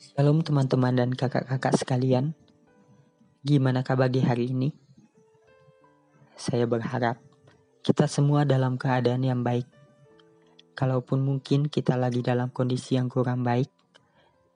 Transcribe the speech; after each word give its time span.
Shalom 0.00 0.40
teman-teman 0.40 0.96
dan 0.96 1.12
kakak-kakak 1.12 1.76
sekalian. 1.76 2.32
Gimana 3.44 3.84
kabar 3.84 4.08
di 4.08 4.24
hari 4.24 4.48
ini? 4.48 4.72
Saya 6.40 6.64
berharap 6.64 7.20
kita 7.84 8.08
semua 8.08 8.48
dalam 8.48 8.80
keadaan 8.80 9.20
yang 9.20 9.44
baik. 9.44 9.68
Kalaupun 10.72 11.20
mungkin 11.20 11.68
kita 11.68 12.00
lagi 12.00 12.24
dalam 12.24 12.48
kondisi 12.48 12.96
yang 12.96 13.12
kurang 13.12 13.44
baik, 13.44 13.68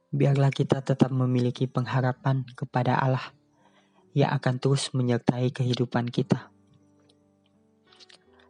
biarlah 0.09 0.48
kita 0.48 0.80
tetap 0.80 1.12
memiliki 1.12 1.68
pengharapan 1.68 2.48
kepada 2.56 2.96
Allah 2.96 3.29
yang 4.16 4.32
akan 4.32 4.56
terus 4.56 4.96
menyertai 4.96 5.52
kehidupan 5.52 6.08
kita. 6.08 6.48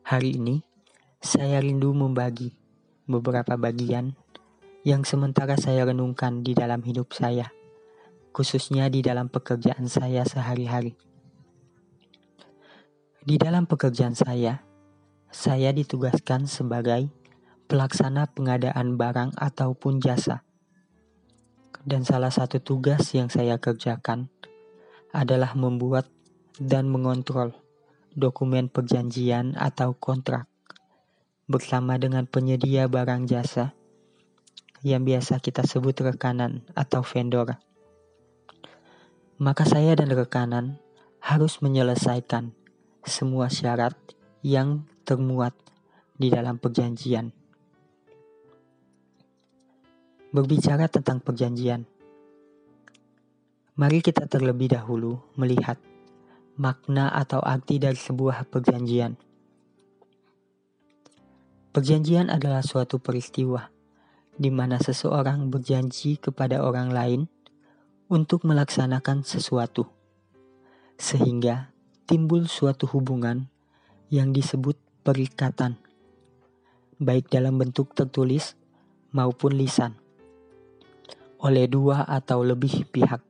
Hari 0.07 0.39
ini, 0.39 0.63
saya 1.19 1.59
rindu 1.59 1.91
membagi 1.91 2.55
beberapa 3.11 3.59
bagian 3.59 4.15
yang 4.85 5.01
sementara 5.09 5.57
saya 5.57 5.89
renungkan 5.89 6.45
di 6.45 6.53
dalam 6.53 6.85
hidup 6.85 7.17
saya, 7.17 7.49
khususnya 8.37 8.93
di 8.93 9.01
dalam 9.01 9.33
pekerjaan 9.33 9.89
saya 9.89 10.29
sehari-hari. 10.29 10.93
Di 13.25 13.41
dalam 13.41 13.65
pekerjaan 13.65 14.13
saya, 14.13 14.61
saya 15.33 15.73
ditugaskan 15.73 16.45
sebagai 16.45 17.09
pelaksana 17.65 18.29
pengadaan 18.29 19.01
barang 19.01 19.33
ataupun 19.41 20.05
jasa. 20.05 20.45
Dan 21.81 22.05
salah 22.05 22.29
satu 22.29 22.61
tugas 22.61 23.09
yang 23.17 23.33
saya 23.33 23.57
kerjakan 23.57 24.29
adalah 25.17 25.57
membuat 25.57 26.13
dan 26.61 26.93
mengontrol 26.93 27.57
dokumen 28.13 28.69
perjanjian 28.69 29.57
atau 29.57 29.97
kontrak 29.97 30.45
bersama 31.49 31.97
dengan 31.97 32.29
penyedia 32.29 32.85
barang 32.85 33.25
jasa 33.25 33.73
yang 34.85 35.01
biasa 35.01 35.41
kita 35.41 35.65
sebut 35.65 35.97
rekanan 36.05 36.61
atau 36.77 37.01
vendor. 37.01 37.57
Maka 39.41 39.65
saya 39.65 39.97
dan 39.97 40.13
rekanan 40.13 40.77
harus 41.25 41.65
menyelesaikan 41.65 42.53
semua 43.01 43.49
syarat 43.49 43.97
yang 44.45 44.85
termuat 45.09 45.57
di 46.21 46.29
dalam 46.29 46.61
perjanjian. 46.61 47.33
Berbicara 50.37 50.93
tentang 50.93 51.25
perjanjian, 51.25 51.89
mari 53.81 54.05
kita 54.05 54.29
terlebih 54.29 54.77
dahulu 54.77 55.17
melihat 55.41 55.81
makna 56.61 57.09
atau 57.09 57.41
arti 57.41 57.81
dari 57.81 57.97
sebuah 57.97 58.53
perjanjian. 58.53 59.17
Perjanjian 61.73 62.29
adalah 62.29 62.61
suatu 62.63 63.01
peristiwa 63.01 63.74
di 64.35 64.51
mana 64.51 64.83
seseorang 64.83 65.47
berjanji 65.51 66.19
kepada 66.19 66.63
orang 66.67 66.91
lain 66.91 67.21
untuk 68.11 68.43
melaksanakan 68.43 69.23
sesuatu, 69.23 69.87
sehingga 70.99 71.71
timbul 72.05 72.51
suatu 72.51 72.91
hubungan 72.91 73.47
yang 74.11 74.35
disebut 74.35 74.77
perikatan, 75.07 75.79
baik 76.99 77.31
dalam 77.31 77.57
bentuk 77.57 77.95
tertulis 77.95 78.59
maupun 79.15 79.55
lisan, 79.55 79.95
oleh 81.39 81.71
dua 81.71 82.03
atau 82.05 82.43
lebih 82.43 82.85
pihak. 82.91 83.23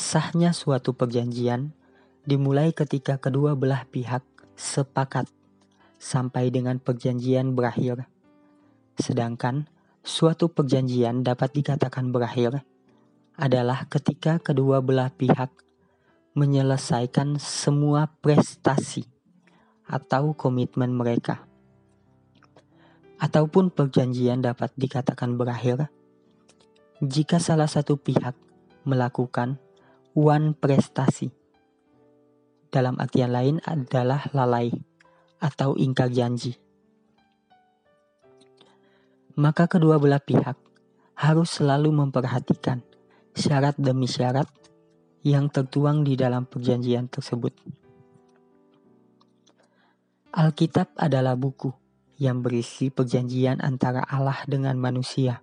Sahnya 0.00 0.56
suatu 0.56 0.96
perjanjian 0.96 1.76
dimulai 2.24 2.72
ketika 2.72 3.20
kedua 3.20 3.52
belah 3.52 3.84
pihak 3.84 4.24
sepakat 4.56 5.28
sampai 6.00 6.48
dengan 6.48 6.80
perjanjian 6.80 7.52
berakhir. 7.52 8.08
Sedangkan 8.96 9.68
suatu 10.00 10.48
perjanjian 10.48 11.20
dapat 11.20 11.52
dikatakan 11.52 12.08
berakhir 12.08 12.64
adalah 13.36 13.84
ketika 13.92 14.40
kedua 14.40 14.80
belah 14.80 15.12
pihak 15.12 15.52
menyelesaikan 16.32 17.36
semua 17.36 18.08
prestasi 18.24 19.04
atau 19.84 20.32
komitmen 20.32 20.96
mereka. 20.96 21.44
Ataupun 23.20 23.68
perjanjian 23.68 24.40
dapat 24.40 24.72
dikatakan 24.80 25.36
berakhir 25.36 25.92
jika 27.04 27.36
salah 27.36 27.68
satu 27.68 28.00
pihak 28.00 28.32
melakukan 28.88 29.60
one 30.16 30.56
prestasi. 30.56 31.28
Dalam 32.70 32.96
artian 32.96 33.34
lain 33.34 33.56
adalah 33.66 34.30
lalai 34.32 34.89
atau 35.40 35.74
ingkar 35.74 36.12
janji. 36.12 36.60
Maka 39.40 39.64
kedua 39.66 39.96
belah 39.96 40.20
pihak 40.20 40.54
harus 41.16 41.48
selalu 41.48 41.88
memperhatikan 41.96 42.84
syarat 43.32 43.72
demi 43.80 44.04
syarat 44.04 44.46
yang 45.24 45.48
tertuang 45.48 46.04
di 46.04 46.16
dalam 46.16 46.44
perjanjian 46.44 47.08
tersebut. 47.08 47.56
Alkitab 50.30 50.94
adalah 50.94 51.34
buku 51.34 51.72
yang 52.20 52.44
berisi 52.44 52.92
perjanjian 52.92 53.64
antara 53.64 54.04
Allah 54.04 54.44
dengan 54.44 54.76
manusia. 54.76 55.40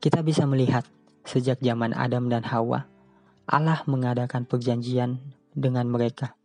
Kita 0.00 0.24
bisa 0.24 0.48
melihat 0.48 0.88
sejak 1.24 1.60
zaman 1.60 1.96
Adam 1.96 2.28
dan 2.28 2.44
Hawa, 2.44 2.88
Allah 3.44 3.80
mengadakan 3.88 4.48
perjanjian 4.48 5.20
dengan 5.52 5.88
mereka. 5.88 6.36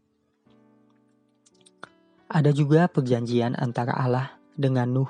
Ada 2.30 2.54
juga 2.54 2.86
perjanjian 2.86 3.58
antara 3.58 3.98
Allah 3.98 4.38
dengan 4.54 4.86
Nuh 4.86 5.10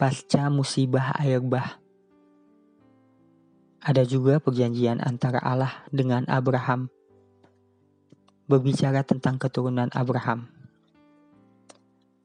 pasca 0.00 0.52
musibah 0.52 1.16
air 1.16 1.40
bah. 1.40 1.80
Ada 3.80 4.04
juga 4.04 4.36
perjanjian 4.36 5.00
antara 5.00 5.40
Allah 5.40 5.84
dengan 5.88 6.28
Abraham 6.28 6.92
berbicara 8.48 9.00
tentang 9.00 9.40
keturunan 9.40 9.88
Abraham. 9.96 10.48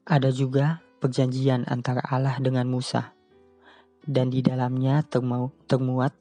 Ada 0.04 0.28
juga 0.28 0.84
perjanjian 1.00 1.64
antara 1.64 2.04
Allah 2.04 2.36
dengan 2.36 2.68
Musa 2.68 3.16
dan 4.04 4.28
di 4.28 4.44
dalamnya 4.44 5.04
termu 5.08 5.56
termuat 5.64 6.12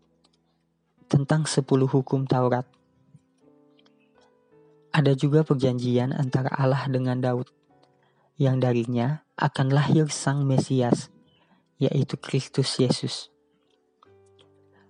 tentang 1.12 1.44
sepuluh 1.44 1.92
hukum 1.92 2.24
Taurat. 2.24 2.64
Ada 4.96 5.12
juga 5.12 5.44
perjanjian 5.44 6.16
antara 6.16 6.56
Allah 6.56 6.88
dengan 6.88 7.20
Daud 7.20 7.65
yang 8.36 8.60
darinya 8.60 9.24
akan 9.40 9.72
lahir 9.72 10.12
Sang 10.12 10.44
Mesias, 10.44 11.08
yaitu 11.80 12.20
Kristus 12.20 12.76
Yesus. 12.76 13.32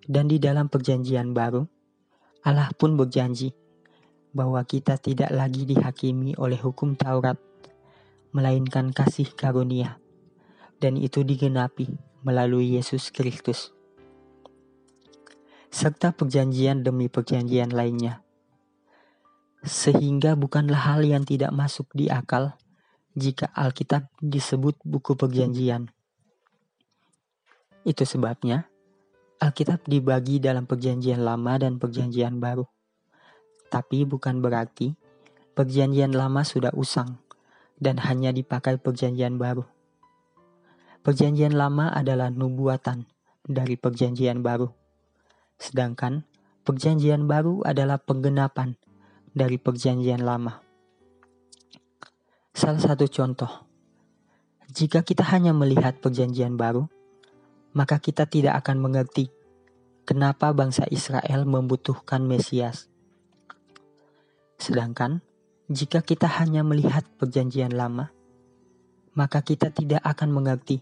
Dan 0.06 0.30
di 0.30 0.42
dalam 0.42 0.66
Perjanjian 0.66 1.34
Baru, 1.34 1.70
Allah 2.42 2.70
pun 2.74 2.98
berjanji 2.98 3.54
bahwa 4.34 4.62
kita 4.66 4.98
tidak 4.98 5.30
lagi 5.30 5.66
dihakimi 5.66 6.34
oleh 6.42 6.58
hukum 6.58 6.98
Taurat, 6.98 7.38
melainkan 8.34 8.90
kasih 8.90 9.30
karunia, 9.38 10.02
dan 10.82 10.98
itu 10.98 11.22
digenapi 11.22 11.90
melalui 12.26 12.78
Yesus 12.78 13.14
Kristus. 13.14 13.74
Serta 15.70 16.18
perjanjian 16.18 16.82
demi 16.82 17.14
perjanjian 17.14 17.70
lainnya, 17.70 18.26
sehingga 19.62 20.34
bukanlah 20.34 20.94
hal 20.94 21.06
yang 21.06 21.26
tidak 21.26 21.54
masuk 21.54 21.90
di 21.94 22.10
akal 22.10 22.58
jika 23.16 23.48
Alkitab 23.56 24.12
disebut 24.20 24.76
buku 24.84 25.16
perjanjian. 25.16 25.88
Itu 27.88 28.04
sebabnya 28.04 28.68
Alkitab 29.40 29.88
dibagi 29.88 30.44
dalam 30.44 30.68
perjanjian 30.68 31.24
lama 31.24 31.56
dan 31.56 31.80
perjanjian 31.80 32.44
baru. 32.44 32.68
Tapi 33.72 34.04
bukan 34.04 34.44
berarti 34.44 34.96
perjanjian 35.56 36.12
lama 36.12 36.44
sudah 36.44 36.76
usang 36.76 37.20
dan 37.80 38.00
hanya 38.04 38.36
dipakai 38.36 38.76
perjanjian 38.76 39.40
baru. 39.40 39.64
Perjanjian 41.06 41.56
lama 41.56 41.94
adalah 41.94 42.34
nubuatan 42.34 43.08
dari 43.46 43.80
perjanjian 43.80 44.42
baru. 44.42 44.68
Sedangkan 45.56 46.28
perjanjian 46.68 47.30
baru 47.30 47.64
adalah 47.64 48.02
penggenapan 48.02 48.76
dari 49.32 49.62
perjanjian 49.62 50.26
lama. 50.26 50.65
Salah 52.56 52.80
satu 52.80 53.04
contoh, 53.12 53.52
jika 54.72 55.04
kita 55.04 55.28
hanya 55.28 55.52
melihat 55.52 56.00
perjanjian 56.00 56.56
baru, 56.56 56.88
maka 57.76 58.00
kita 58.00 58.32
tidak 58.32 58.56
akan 58.64 58.80
mengerti 58.80 59.28
kenapa 60.08 60.56
bangsa 60.56 60.88
Israel 60.88 61.44
membutuhkan 61.44 62.24
Mesias. 62.24 62.88
Sedangkan 64.56 65.20
jika 65.68 66.00
kita 66.00 66.32
hanya 66.40 66.64
melihat 66.64 67.04
perjanjian 67.20 67.76
lama, 67.76 68.16
maka 69.20 69.44
kita 69.44 69.76
tidak 69.76 70.00
akan 70.08 70.32
mengerti 70.32 70.80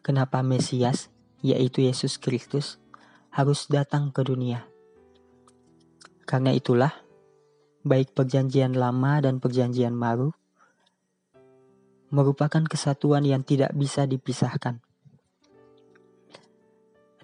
kenapa 0.00 0.40
Mesias, 0.40 1.12
yaitu 1.44 1.84
Yesus 1.84 2.16
Kristus, 2.16 2.80
harus 3.28 3.68
datang 3.68 4.16
ke 4.16 4.24
dunia. 4.24 4.64
Karena 6.24 6.56
itulah, 6.56 6.96
baik 7.84 8.16
perjanjian 8.16 8.72
lama 8.72 9.20
dan 9.20 9.44
perjanjian 9.44 9.92
baru 9.92 10.32
merupakan 12.12 12.60
kesatuan 12.68 13.24
yang 13.24 13.40
tidak 13.40 13.72
bisa 13.72 14.04
dipisahkan. 14.04 14.78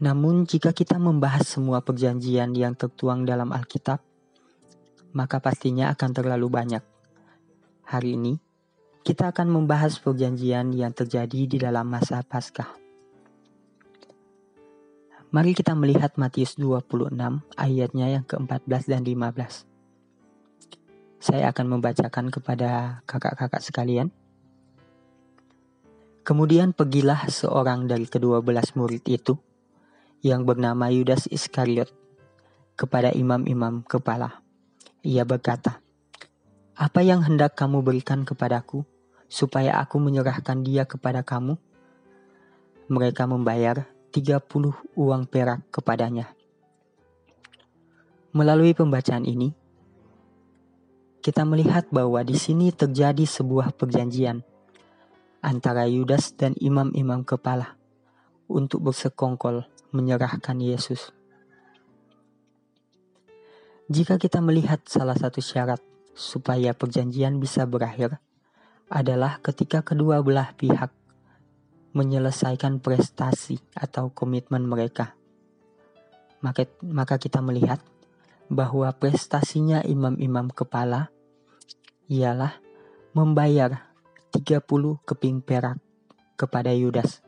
Namun, 0.00 0.49
jika 0.49 0.73
kita 0.73 0.96
membahas 0.96 1.44
semua 1.44 1.85
perjanjian 1.85 2.56
yang 2.56 2.73
tertuang 2.73 3.29
dalam 3.29 3.52
Alkitab, 3.52 4.00
maka 5.12 5.38
pastinya 5.44 5.93
akan 5.93 6.11
terlalu 6.17 6.49
banyak. 6.49 6.85
Hari 7.85 8.17
ini, 8.17 8.40
kita 9.05 9.29
akan 9.31 9.52
membahas 9.52 10.00
perjanjian 10.00 10.73
yang 10.73 10.96
terjadi 10.96 11.44
di 11.44 11.56
dalam 11.61 11.88
masa 11.88 12.25
Paskah. 12.25 12.79
Mari 15.29 15.52
kita 15.52 15.76
melihat 15.76 16.17
Matius 16.17 16.56
26 16.56 17.12
ayatnya 17.52 18.06
yang 18.08 18.25
ke-14 18.25 18.82
dan 18.88 19.05
15. 19.05 19.69
Saya 21.20 21.52
akan 21.52 21.67
membacakan 21.76 22.32
kepada 22.32 23.02
kakak-kakak 23.05 23.61
sekalian. 23.61 24.08
Kemudian 26.28 26.76
pergilah 26.76 27.25
seorang 27.32 27.88
dari 27.88 28.04
kedua 28.04 28.44
belas 28.44 28.76
murid 28.76 29.00
itu, 29.08 29.40
yang 30.20 30.44
bernama 30.44 30.92
Yudas 30.92 31.25
Iskariot 31.25 31.88
kepada 32.76 33.16
imam-imam 33.16 33.80
kepala. 33.80 34.44
Ia 35.00 35.25
berkata, 35.25 35.80
"Apa 36.76 37.00
yang 37.00 37.25
hendak 37.25 37.56
kamu 37.56 37.80
berikan 37.80 38.28
kepadaku 38.28 38.84
supaya 39.25 39.80
aku 39.80 39.96
menyerahkan 39.96 40.60
dia 40.60 40.84
kepada 40.84 41.25
kamu?" 41.25 41.56
Mereka 42.92 43.25
membayar 43.25 43.88
30 44.12 44.76
uang 45.00 45.25
perak 45.32 45.64
kepadanya. 45.72 46.28
Melalui 48.36 48.76
pembacaan 48.76 49.25
ini, 49.25 49.56
kita 51.25 51.48
melihat 51.48 51.88
bahwa 51.88 52.20
di 52.20 52.36
sini 52.36 52.69
terjadi 52.69 53.25
sebuah 53.25 53.72
perjanjian 53.72 54.44
antara 55.40 55.87
Yudas 55.87 56.35
dan 56.35 56.55
imam-imam 56.58 57.23
kepala 57.23 57.79
untuk 58.50 58.90
bersekongkol 58.90 59.69
menyerahkan 59.94 60.58
Yesus. 60.58 61.12
Jika 63.88 64.20
kita 64.20 64.44
melihat 64.44 64.85
salah 64.85 65.17
satu 65.17 65.40
syarat 65.40 65.81
supaya 66.12 66.76
perjanjian 66.76 67.40
bisa 67.40 67.64
berakhir 67.64 68.20
adalah 68.93 69.40
ketika 69.40 69.81
kedua 69.81 70.20
belah 70.20 70.52
pihak 70.56 70.93
menyelesaikan 71.96 72.85
prestasi 72.85 73.56
atau 73.73 74.12
komitmen 74.12 74.69
mereka. 74.69 75.17
Maka, 76.44 77.17
kita 77.19 77.43
melihat 77.43 77.81
bahwa 78.46 78.93
prestasinya 78.94 79.82
imam-imam 79.82 80.52
kepala 80.52 81.11
ialah 82.06 82.61
membayar 83.17 83.88
30 84.38 85.02
keping 85.02 85.43
perak 85.43 85.82
kepada 86.38 86.70
Yudas. 86.70 87.26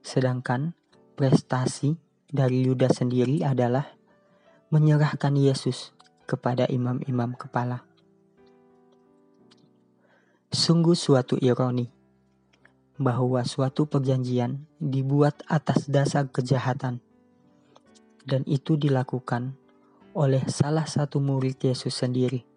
Sedangkan 0.00 0.72
prestasi 1.20 2.00
dari 2.32 2.64
Yudas 2.64 2.96
sendiri 2.96 3.44
adalah 3.44 3.92
menyerahkan 4.72 5.36
Yesus 5.36 5.92
kepada 6.24 6.64
imam-imam 6.64 7.36
kepala. 7.36 7.84
Sungguh 10.48 10.96
suatu 10.96 11.36
ironi 11.36 11.92
bahwa 12.96 13.44
suatu 13.44 13.84
perjanjian 13.84 14.64
dibuat 14.80 15.44
atas 15.44 15.92
dasar 15.92 16.24
kejahatan, 16.32 17.04
dan 18.24 18.48
itu 18.48 18.80
dilakukan 18.80 19.60
oleh 20.16 20.40
salah 20.48 20.88
satu 20.88 21.20
murid 21.20 21.60
Yesus 21.60 21.92
sendiri. 22.00 22.51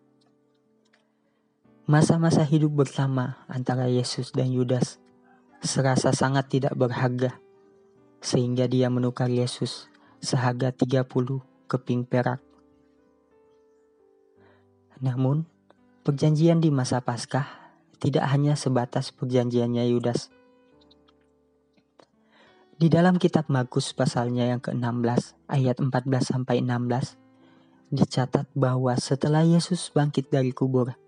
Masa-masa 1.86 2.42
hidup 2.42 2.82
bersama 2.82 3.46
antara 3.46 3.86
Yesus 3.86 4.34
dan 4.34 4.50
Yudas 4.50 4.98
serasa 5.62 6.10
sangat 6.18 6.50
tidak 6.50 6.74
berharga 6.74 7.38
sehingga 8.26 8.66
dia 8.66 8.90
menukar 8.90 9.30
Yesus 9.30 9.86
seharga 10.18 10.74
30 10.74 11.06
keping 11.70 12.10
perak. 12.10 12.42
Namun, 14.98 15.46
perjanjian 16.02 16.58
di 16.58 16.74
masa 16.74 17.06
Paskah 17.06 17.46
tidak 18.02 18.34
hanya 18.34 18.58
sebatas 18.58 19.14
perjanjiannya 19.14 19.86
Yudas. 19.86 20.34
Di 22.82 22.90
dalam 22.90 23.22
kitab 23.22 23.46
Markus 23.46 23.94
pasalnya 23.94 24.50
yang 24.50 24.58
ke-16 24.58 25.38
ayat 25.46 25.78
14 25.78 26.34
sampai 26.34 26.66
16 26.66 27.94
dicatat 27.94 28.50
bahwa 28.58 28.98
setelah 28.98 29.46
Yesus 29.46 29.94
bangkit 29.94 30.34
dari 30.34 30.50
kubur, 30.50 31.05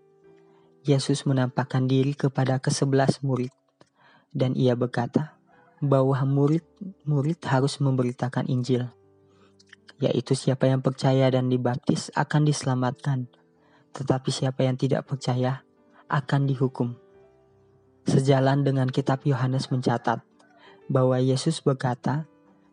Yesus 0.87 1.27
menampakkan 1.27 1.85
diri 1.85 2.15
kepada 2.15 2.63
kesebelas 2.63 3.19
murid 3.19 3.51
dan 4.31 4.55
ia 4.55 4.73
berkata, 4.73 5.37
bahwa 5.77 6.17
murid-murid 6.25 7.37
harus 7.45 7.77
memberitakan 7.77 8.49
Injil, 8.49 8.89
yaitu 10.01 10.33
siapa 10.33 10.65
yang 10.65 10.81
percaya 10.81 11.29
dan 11.29 11.53
dibaptis 11.53 12.09
akan 12.17 12.49
diselamatkan, 12.49 13.29
tetapi 13.93 14.29
siapa 14.33 14.65
yang 14.65 14.77
tidak 14.77 15.05
percaya 15.05 15.61
akan 16.09 16.49
dihukum. 16.49 16.97
Sejalan 18.07 18.63
dengan 18.63 18.87
kitab 18.87 19.21
Yohanes 19.27 19.69
mencatat 19.69 20.23
bahwa 20.87 21.19
Yesus 21.19 21.59
berkata, 21.61 22.25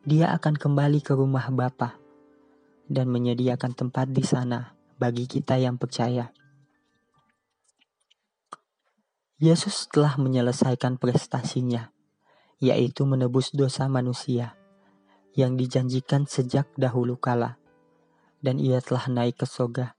dia 0.05 0.31
akan 0.37 0.55
kembali 0.55 1.01
ke 1.01 1.17
rumah 1.17 1.49
Bapa 1.51 1.97
dan 2.87 3.09
menyediakan 3.09 3.73
tempat 3.73 4.13
di 4.13 4.21
sana 4.23 4.77
bagi 5.01 5.27
kita 5.27 5.59
yang 5.59 5.81
percaya. 5.81 6.31
Yesus 9.45 9.93
telah 9.93 10.17
menyelesaikan 10.17 10.97
prestasinya 10.97 11.93
yaitu 12.65 13.05
menebus 13.05 13.53
dosa 13.53 13.85
manusia 13.93 14.57
yang 15.37 15.61
dijanjikan 15.61 16.25
sejak 16.25 16.65
dahulu 16.81 17.21
kala. 17.21 17.61
Dan 18.41 18.57
ia 18.57 18.81
telah 18.81 19.05
naik 19.09 19.45
ke 19.45 19.47
soga, 19.49 19.97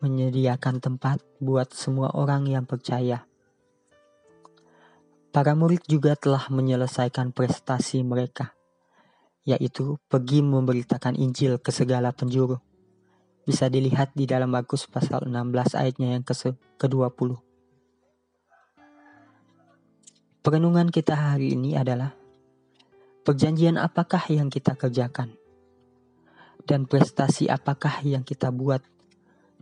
menyediakan 0.00 0.80
tempat 0.80 1.20
buat 1.44 1.76
semua 1.76 2.12
orang 2.16 2.48
yang 2.48 2.64
percaya. 2.64 3.28
Para 5.28 5.52
murid 5.52 5.84
juga 5.84 6.16
telah 6.16 6.48
menyelesaikan 6.48 7.36
prestasi 7.36 8.00
mereka, 8.00 8.56
yaitu 9.44 10.00
pergi 10.08 10.40
memberitakan 10.40 11.20
Injil 11.20 11.60
ke 11.60 11.68
segala 11.68 12.16
penjuru. 12.16 12.60
Bisa 13.44 13.68
dilihat 13.68 14.16
di 14.16 14.24
dalam 14.24 14.52
Markus 14.52 14.88
pasal 14.88 15.28
16 15.28 15.76
ayatnya 15.76 16.16
yang 16.16 16.24
ke-20. 16.24 17.53
Perenungan 20.44 20.92
kita 20.92 21.16
hari 21.16 21.56
ini 21.56 21.72
adalah 21.72 22.12
perjanjian 23.24 23.80
apakah 23.80 24.20
yang 24.28 24.52
kita 24.52 24.76
kerjakan 24.76 25.32
dan 26.68 26.84
prestasi 26.84 27.48
apakah 27.48 28.04
yang 28.04 28.28
kita 28.28 28.52
buat 28.52 28.84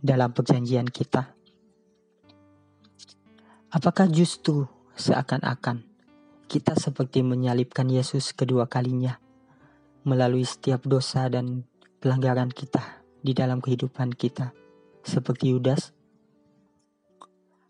dalam 0.03 0.35
perjanjian 0.35 0.91
kita. 0.91 1.31
Apakah 3.71 4.11
justru 4.11 4.67
seakan-akan 4.99 5.87
kita 6.51 6.75
seperti 6.75 7.23
menyalibkan 7.23 7.87
Yesus 7.87 8.35
kedua 8.35 8.67
kalinya 8.67 9.23
melalui 10.03 10.43
setiap 10.43 10.83
dosa 10.83 11.31
dan 11.31 11.63
pelanggaran 12.03 12.51
kita 12.51 13.07
di 13.23 13.31
dalam 13.31 13.63
kehidupan 13.63 14.11
kita, 14.19 14.51
seperti 14.99 15.55
Yudas? 15.55 15.95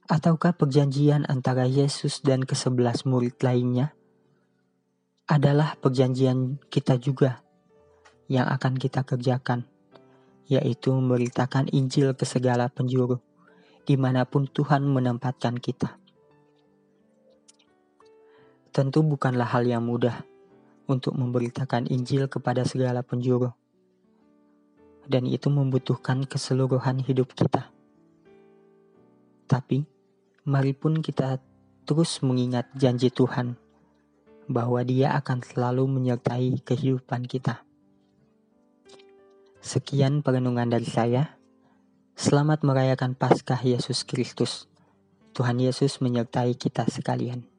Ataukah 0.03 0.51
perjanjian 0.51 1.23
antara 1.31 1.63
Yesus 1.63 2.19
dan 2.19 2.43
kesebelas 2.43 3.07
murid 3.07 3.39
lainnya 3.39 3.95
adalah 5.31 5.79
perjanjian 5.79 6.59
kita 6.67 6.99
juga 6.99 7.39
yang 8.27 8.43
akan 8.51 8.75
kita 8.75 9.07
kerjakan, 9.07 9.63
yaitu 10.51 10.91
memberitakan 10.91 11.71
Injil 11.71 12.11
ke 12.19 12.27
segala 12.27 12.67
penjuru, 12.67 13.23
di 13.87 13.95
mana 13.95 14.27
pun 14.27 14.43
Tuhan 14.43 14.83
menempatkan 14.83 15.55
kita. 15.55 15.95
Tentu 18.75 19.07
bukanlah 19.07 19.47
hal 19.55 19.63
yang 19.63 19.87
mudah 19.87 20.27
untuk 20.83 21.15
memberitakan 21.15 21.87
Injil 21.87 22.27
kepada 22.27 22.67
segala 22.67 23.07
penjuru, 23.07 23.55
dan 25.07 25.23
itu 25.23 25.47
membutuhkan 25.47 26.27
keseluruhan 26.27 26.99
hidup 26.99 27.31
kita. 27.31 27.71
Tapi, 29.47 29.92
mari 30.43 30.75
pun 30.75 30.99
kita 30.99 31.39
terus 31.87 32.19
mengingat 32.19 32.67
janji 32.75 33.07
Tuhan 33.07 33.55
bahwa 34.51 34.83
Dia 34.83 35.15
akan 35.15 35.39
selalu 35.39 35.87
menyertai 35.87 36.59
kehidupan 36.67 37.31
kita. 37.31 37.63
Sekian 39.63 40.19
perenungan 40.19 40.67
dari 40.67 40.83
saya. 40.83 41.39
Selamat 42.19 42.67
merayakan 42.67 43.15
Paskah 43.15 43.63
Yesus 43.63 44.03
Kristus. 44.03 44.67
Tuhan 45.31 45.63
Yesus 45.63 46.03
menyertai 46.03 46.59
kita 46.59 46.85
sekalian. 46.91 47.52